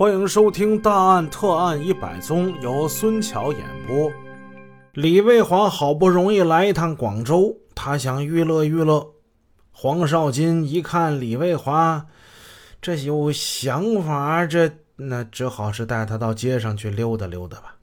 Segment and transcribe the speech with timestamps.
[0.00, 4.10] 欢迎收听《大案特案一百宗》，由孙桥演播。
[4.94, 9.12] 李卫华好不容易来一趟广州，他想娱乐娱乐。
[9.70, 12.06] 黄少金一看李卫华
[12.80, 17.76] 这有想法，这那只好是带他到街上去溜达溜达吧。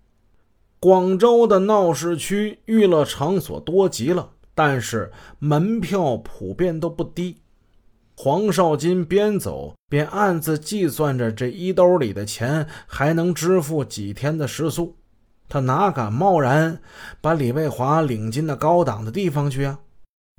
[0.79, 7.37] 广州的闹市区娱乐场所多极了，但是门票普遍都不低。
[8.19, 14.95] 黄少金边走边暗自计算着，这衣兜里的钱还能支付几天的食宿。
[15.47, 16.81] 他哪敢贸然
[17.21, 19.79] 把李卫华领进那高档的地方去啊？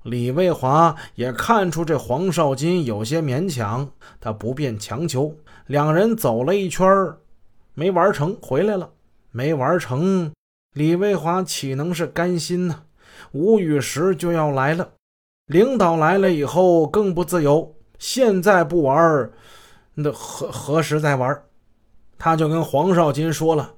[0.02, 3.88] 李卫华也看出这黄少金有些勉强，
[4.20, 5.36] 他不便强求。
[5.68, 6.84] 两人走了一圈
[7.74, 8.90] 没玩成，回来了。
[9.30, 10.32] 没玩成，
[10.74, 12.82] 李卫华岂能是甘心呢？
[13.30, 14.90] 吴雨石就要来了。
[15.48, 19.30] 领导来了以后更不自由，现在不玩
[19.94, 21.42] 那何何时再玩？
[22.18, 23.74] 他就跟黄少金说了：“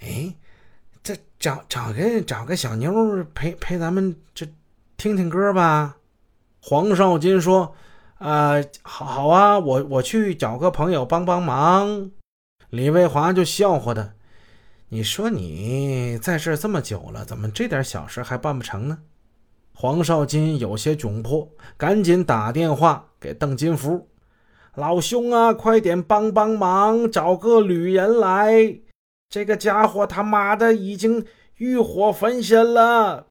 [0.00, 0.34] 哎，
[1.02, 4.46] 这找找个找个小妞陪陪咱们这
[4.96, 5.96] 听听歌吧。”
[6.62, 7.74] 黄少金说
[8.18, 12.10] ：“啊，好好啊，我我去找个朋友帮帮忙。”
[12.70, 14.14] 李卫华就笑话他
[14.90, 18.98] ：“你说你在这这么久了，怎么这点小事还办不成呢？”
[19.80, 24.10] 黄少金有些窘迫，赶紧打电话给邓金福
[24.76, 28.78] ：“老兄啊，快点帮帮忙，找个女人来！
[29.30, 31.24] 这个家伙他妈的已经
[31.56, 33.28] 欲火焚身了。”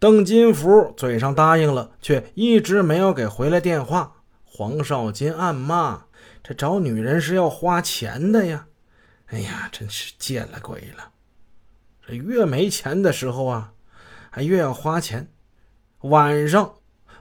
[0.00, 4.14] 邓金福嘴上答应了，却一直没有给回来电话。
[4.44, 6.06] 黄少金暗骂
[6.42, 8.66] ：“这找女人是要花钱的呀！
[9.26, 11.12] 哎呀，真是见了鬼了！
[12.04, 13.74] 这越没钱的时候啊，
[14.28, 15.28] 还越要花钱。”
[16.02, 16.74] 晚上，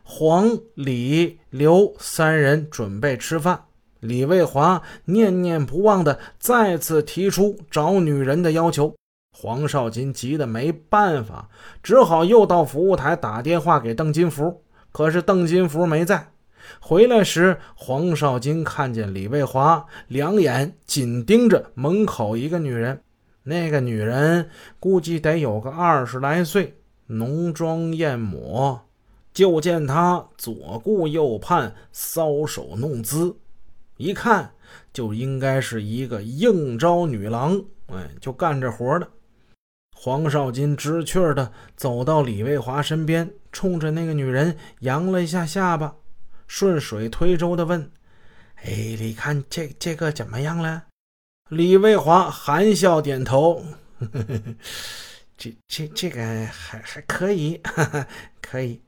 [0.04, 3.64] 黄、李、刘三人准备吃饭。
[4.02, 8.94] 李卫华念念不忘的再次提出找女人的要求。
[9.36, 11.50] 黄少金急得没办法，
[11.82, 14.62] 只好又到服务台打电话给邓金福。
[14.92, 16.28] 可是邓金福没在。
[16.80, 23.02] 回来时，黄少金看见李卫华两眼紧盯着门口一个女人。
[23.42, 26.76] 那个女人估计得有个二十来岁。
[27.08, 28.82] 浓妆艳抹，
[29.34, 33.36] 就见他左顾右盼，搔首弄姿，
[33.98, 34.54] 一看
[34.94, 37.64] 就应该是一个应招女郎。
[37.88, 39.08] 哎，就干这活的。
[39.96, 45.96] 黄少金知趣的走到李卫华身边，冲着那个女人扬了一下下巴，
[46.48, 47.90] 顺水推舟的问
[48.64, 50.84] ：“哎，你看这这个怎么样了？”
[51.50, 53.64] 李卫华含笑点头。
[54.00, 54.42] 呵呵呵
[55.38, 58.08] 这这这个还还可以，哈哈，
[58.42, 58.82] 可以，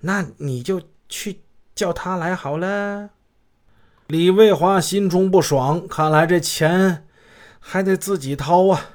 [0.00, 1.40] 那你就去
[1.74, 3.10] 叫他来好了。
[4.08, 7.06] 李卫华心中不爽，看来这钱
[7.58, 8.90] 还得自己掏啊。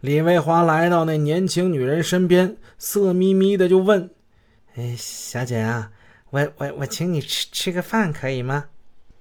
[0.00, 4.08] 李卫华来到那年轻女人身边，色眯眯的就问
[4.76, 5.90] ：“哎，小姐啊，
[6.30, 8.66] 我我我请你吃吃个饭可以吗？”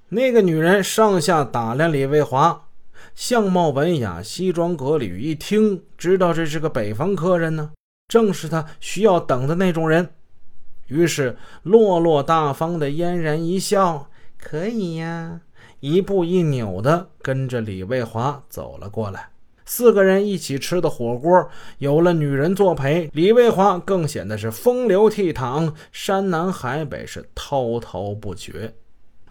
[0.10, 2.65] 那个女人上下打量李卫华。
[3.14, 7.72] 相貌文雅，西装革履，一听知道这是个北方客人呢，
[8.08, 10.10] 正是他需要等的那种人。
[10.88, 15.42] 于是落落大方的嫣然一笑：“可以呀。”
[15.82, 19.30] 一步一扭的跟着李卫华走了过来。
[19.66, 21.50] 四个人一起吃的火锅，
[21.80, 28.76] 有了女人作陪，李卫华更显得是风流倜傥，山南海北是滔滔不绝。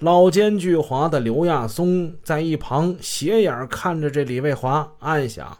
[0.01, 5.57] 老奸巨猾的刘亚松在一旁斜眼看着这李卫华，暗想：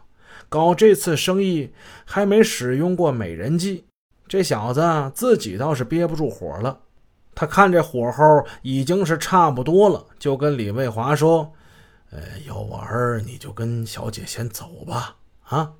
[0.49, 1.71] 搞这次生意
[2.03, 3.85] 还没使用过美人计，
[4.27, 6.79] 这小子自己倒是憋不住火了。
[7.33, 11.53] 他看这火候已经是差不多了，就跟李卫华说
[12.11, 15.15] ：“呃，要玩你就跟小姐先走吧。”
[15.47, 15.71] 啊，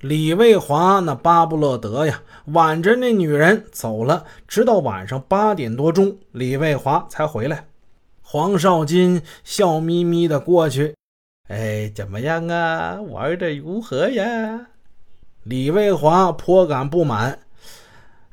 [0.00, 7.66] 李卫华那巴不乐得呀，挽着那女人走了，直到晚上八点多钟，李卫华才回来。
[8.32, 10.94] 黄少金笑眯眯的过去，
[11.48, 13.00] 哎，怎么样啊？
[13.02, 14.68] 玩的如何呀？
[15.42, 17.40] 李卫华颇感不满。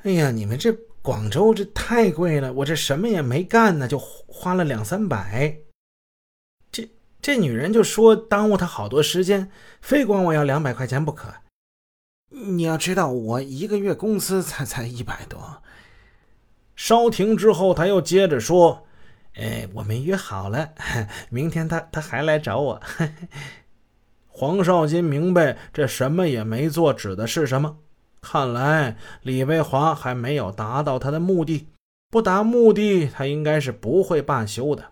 [0.03, 0.71] 哎呀，你们这
[1.01, 5.57] 广州这太贵了，我这什么也没干呢，就花了两三百。
[6.71, 6.87] 这
[7.19, 9.49] 这女人就说耽误他好多时间，
[9.81, 11.33] 非管我要两百块钱不可。
[12.29, 15.63] 你要知道，我一个月工资才才一百多。
[16.75, 18.83] 稍停之后，他又接着说。
[19.39, 20.69] 哎，我们约好了，
[21.29, 22.81] 明天他他还来找我。
[24.27, 27.77] 黄少金明白这什么也没做指的是什么，
[28.21, 31.67] 看来李卫华还没有达到他的目的，
[32.09, 34.85] 不达目的他应该是不会罢休的。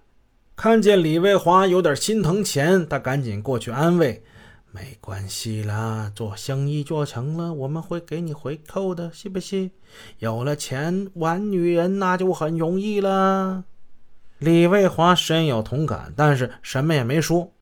[0.56, 4.24] 看见李卫华有点心疼钱，他赶紧过去安慰
[4.72, 9.72] ：“没关系啦，做生意做成了，我们会给你回扣的，是不是？
[10.20, 13.66] 有了钱玩女人那就很容易了。”
[14.40, 17.54] 李卫华深有同感，但是什么也没说。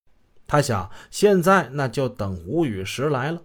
[0.47, 3.41] 他想，现在那就等吴雨石来了。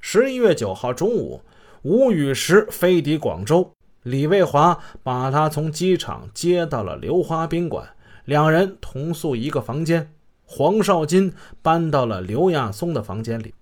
[0.00, 1.42] 十一月九号中午，
[1.82, 3.72] 吴雨石飞抵广州，
[4.02, 7.88] 李卫华把他从机场接到了流花宾馆，
[8.24, 10.12] 两人同宿一个房间。
[10.44, 13.54] 黄少金搬到了刘亚松的房间里。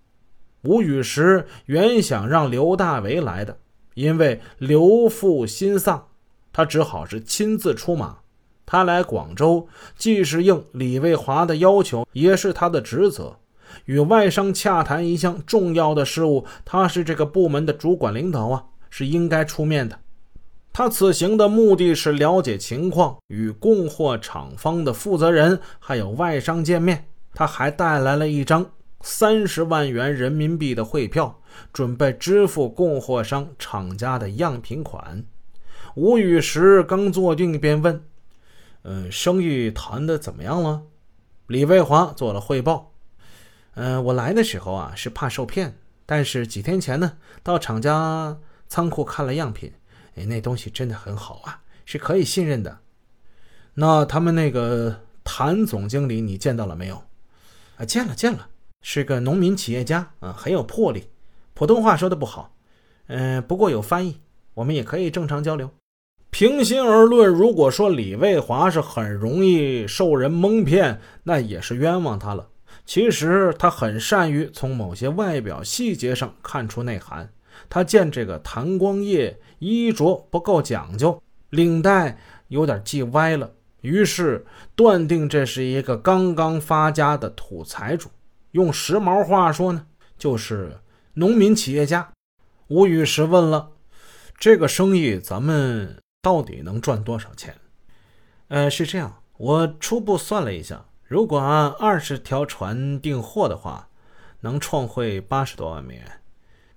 [0.62, 3.58] 吴雨石原想让刘大为来的，
[3.94, 6.08] 因为刘父心丧，
[6.52, 8.18] 他只好是亲自出马。
[8.66, 13.36] 他来广州，既是应李卫华的要求，也是他的职责。
[13.86, 19.98] 与外商洽谈一项重要的事务，他是这个部门的主管领导啊，是应该出面的。
[20.72, 27.06] 他此行的目的是了解情况，与供货厂方的负责人还有外商见面。
[27.32, 28.64] 他还带来了一张
[29.00, 31.40] 三十万元人民币的汇票，
[31.72, 35.24] 准备支付供货商厂家的样品款。
[35.96, 38.02] 吴雨石刚坐定，便问。
[38.84, 40.82] 嗯，生意谈的怎么样了？
[41.46, 42.92] 李卫华做了汇报。
[43.74, 45.76] 嗯，我来的时候啊是怕受骗，
[46.06, 48.38] 但是几天前呢到厂家
[48.68, 49.72] 仓库看了样品，
[50.16, 52.78] 哎，那东西真的很好啊，是可以信任的。
[53.74, 57.02] 那他们那个谭总经理你见到了没有？
[57.76, 58.48] 啊，见了见了，
[58.82, 61.08] 是个农民企业家啊，很有魄力，
[61.54, 62.54] 普通话说的不好，
[63.06, 64.20] 嗯，不过有翻译，
[64.54, 65.70] 我们也可以正常交流。
[66.34, 72.48] 平心而论，如果说李卫华是很容易受人蒙骗，那也是冤枉他了。
[72.84, 77.32] 其实他很善于从某些外表细节上看出内涵。
[77.70, 83.52] 他见这个谭光业衣着不够讲究，领带有点系歪了，
[83.82, 84.44] 于是
[84.74, 88.08] 断定这是一个刚刚发家的土财主。
[88.50, 89.86] 用时髦话说呢，
[90.18, 90.78] 就是
[91.12, 92.10] 农民企业家。
[92.66, 93.70] 吴语石问了
[94.36, 97.54] ：“这个生意咱们？”到底能赚多少钱？
[98.48, 103.88] 呃，是这样，我初步算了一下，如果按二十条船订货的话，
[104.40, 106.22] 能创汇八十多万美元，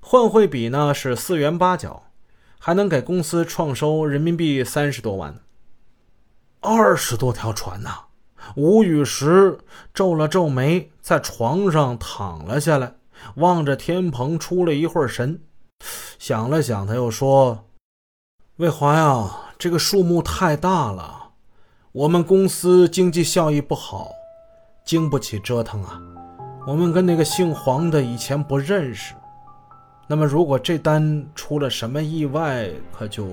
[0.01, 2.07] 换汇比呢是四元八角，
[2.59, 5.39] 还能给公司创收人民币三十多万。
[6.59, 8.07] 二十多条船呐！
[8.57, 9.59] 吴雨石
[9.93, 12.95] 皱了皱眉，在床上躺了下来，
[13.35, 15.41] 望着天棚出了一会儿神，
[16.19, 17.63] 想了想，他又说。
[18.57, 21.29] 魏华呀，这个数目太大了，
[21.91, 24.09] 我们公司经济效益不好，
[24.83, 26.01] 经不起折腾啊。
[26.65, 29.13] 我们跟那个姓黄的以前不认识，
[30.07, 33.27] 那么如果这单出了什么意外，可就……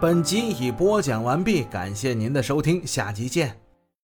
[0.00, 3.60] 本集已播讲完毕，感谢您的收听，下集见。